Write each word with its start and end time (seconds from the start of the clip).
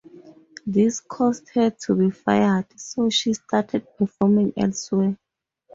This 0.65 0.99
caused 0.99 1.49
her 1.49 1.69
to 1.69 1.93
be 1.93 2.09
fired, 2.09 2.65
so 2.75 3.07
she 3.11 3.35
started 3.35 3.85
performing 3.99 4.51
elsewhere. 4.57 5.15